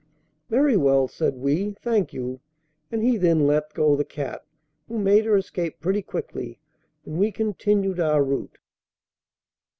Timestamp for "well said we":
0.75-1.73